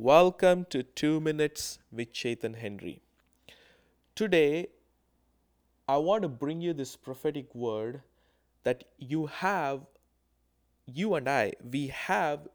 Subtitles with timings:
[0.00, 3.02] Welcome to 2 Minutes with Chetan Henry.
[4.14, 4.68] Today,
[5.88, 8.02] I want to bring you this prophetic word
[8.62, 9.80] that you have,
[10.86, 12.46] you and I, we have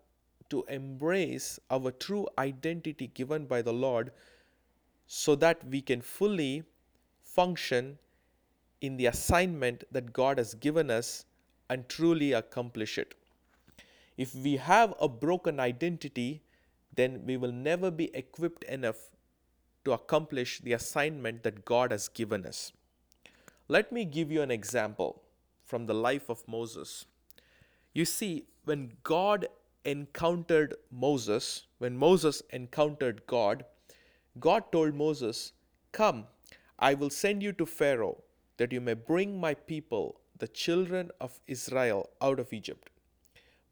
[0.52, 4.12] to embrace our true identity given by the Lord
[5.06, 6.64] so that we can fully
[7.26, 7.98] function
[8.80, 11.26] in the assignment that God has given us
[11.70, 13.16] and truly accomplish it.
[14.16, 16.42] If we have a broken identity,
[16.96, 19.10] then we will never be equipped enough
[19.86, 22.72] to accomplish the assignment that God has given us.
[23.68, 25.22] Let me give you an example
[25.64, 27.06] from the life of Moses.
[27.94, 29.48] You see, when God
[29.86, 33.66] encountered Moses, when Moses encountered God,
[34.40, 35.54] God told Moses,
[35.92, 36.26] Come,
[36.80, 38.24] I will send you to Pharaoh,
[38.58, 42.90] that you may bring my people, the children of Israel, out of Egypt.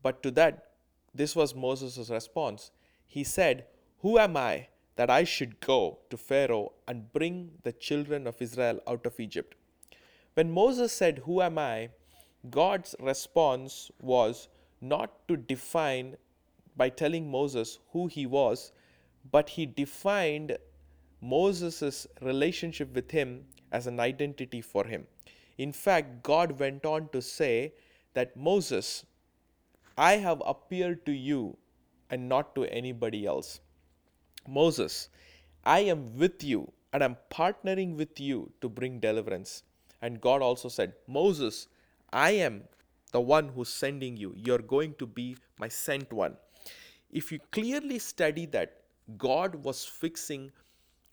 [0.03, 0.72] But to that,
[1.13, 2.72] this was Moses' response
[3.11, 3.65] he said,
[4.03, 8.80] Who am I that I should go to Pharaoh and bring the children of Israel
[8.88, 9.55] out of Egypt?
[10.36, 11.89] When Moses said, Who am I?
[12.49, 14.47] God's response was
[14.80, 16.16] not to define
[16.77, 18.71] by telling Moses who he was,
[19.30, 20.58] but he defined
[21.19, 23.43] Moses' relationship with him
[23.73, 25.05] as an identity for him.
[25.58, 27.73] In fact, God went on to say
[28.14, 29.05] that Moses,
[29.97, 31.58] I have appeared to you
[32.12, 33.62] and not to anybody else.
[34.48, 35.09] Moses,
[35.64, 39.64] I am with you and I'm partnering with you to bring deliverance.
[40.02, 41.67] And God also said, Moses,
[42.12, 42.64] I am
[43.12, 44.34] the one who's sending you.
[44.36, 46.36] You're going to be my sent one.
[47.12, 48.78] If you clearly study that,
[49.17, 50.52] God was fixing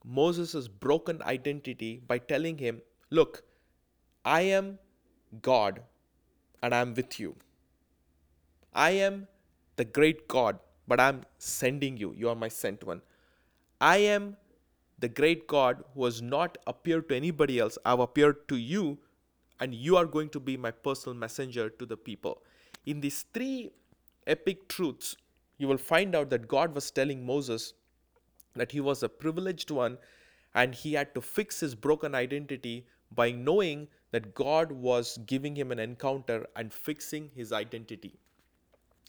[0.04, 3.42] Moses' broken identity by telling him, Look,
[4.24, 4.78] I am
[5.42, 5.82] God
[6.62, 7.36] and I'm with you.
[8.74, 9.26] I am
[9.76, 12.14] the great God but I'm sending you.
[12.16, 13.02] You are my sent one.
[13.80, 14.36] I am
[14.98, 17.78] the great God who has not appeared to anybody else.
[17.84, 18.98] I've appeared to you,
[19.60, 22.42] and you are going to be my personal messenger to the people.
[22.86, 23.70] In these three
[24.26, 25.14] epic truths,
[25.58, 27.74] you will find out that God was telling Moses
[28.56, 29.98] that he was a privileged one
[30.54, 35.70] and he had to fix his broken identity by knowing that God was giving him
[35.70, 38.18] an encounter and fixing his identity.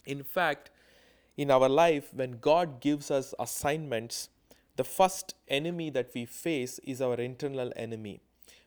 [0.06, 0.70] In fact,
[1.40, 4.28] in our life, when God gives us assignments,
[4.76, 8.20] the first enemy that we face is our internal enemy.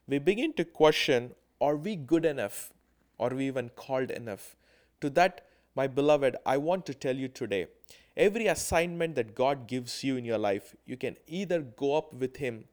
[0.07, 2.73] We begin to question are we good enough?
[3.19, 4.56] Are we even called enough?
[5.01, 5.45] To that,
[5.75, 7.67] my beloved, I want to tell you today
[8.17, 12.38] every assignment that God gives you in your life, you can either go up with
[12.38, 12.66] Him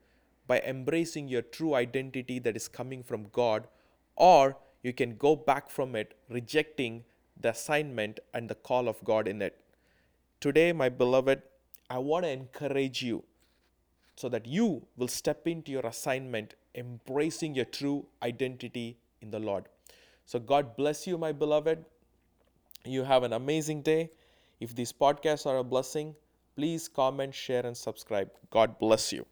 [0.46, 3.68] by embracing your true identity that is coming from God,
[4.16, 7.04] or you can go back from it, rejecting
[7.38, 9.60] the assignment and the call of God in it.
[10.40, 11.42] Today, my beloved,
[11.90, 13.24] I want to encourage you
[14.16, 19.66] so that you will step into your assignment, embracing your true identity in the Lord.
[20.24, 21.84] So, God bless you, my beloved.
[22.86, 24.10] You have an amazing day.
[24.60, 26.14] If these podcasts are a blessing,
[26.56, 28.30] please comment, share, and subscribe.
[28.50, 29.26] God bless you.